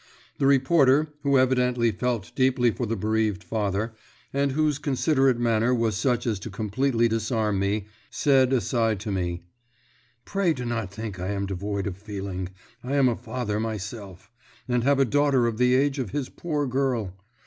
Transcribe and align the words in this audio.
The 0.39 0.47
reporter, 0.47 1.13
who 1.21 1.37
evidently 1.37 1.91
felt 1.91 2.31
deeply 2.33 2.71
for 2.71 2.87
the 2.87 2.95
bereaved 2.95 3.43
father, 3.43 3.93
and 4.33 4.53
whose 4.53 4.79
considerate 4.79 5.37
manner 5.37 5.75
was 5.75 5.95
such 5.95 6.25
as 6.25 6.39
to 6.39 6.49
completely 6.49 7.07
disarm 7.07 7.59
me, 7.59 7.85
said 8.09 8.51
aside 8.51 8.99
to 9.01 9.11
me, 9.11 9.43
"Pray 10.25 10.53
do 10.53 10.65
not 10.65 10.91
think 10.91 11.17
that 11.17 11.29
I 11.29 11.33
am 11.33 11.45
devoid 11.45 11.85
of 11.85 11.97
feeling; 11.97 12.49
I 12.83 12.95
am 12.95 13.07
a 13.07 13.15
father 13.15 13.59
myself, 13.59 14.31
and 14.67 14.83
have 14.83 14.97
a 14.97 15.05
daughter 15.05 15.45
of 15.45 15.59
the 15.59 15.75
age 15.75 15.99
of 15.99 16.09
his 16.09 16.29
poor 16.29 16.65
girl. 16.65 17.13